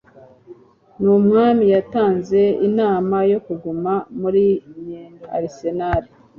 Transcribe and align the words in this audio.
Ni 0.99 1.09
umwami 1.17 1.65
yatanze 1.73 2.41
inama 2.67 3.17
yo 3.31 3.39
kuguma 3.45 3.93
muri 4.21 4.45
Arsenal 5.37 6.03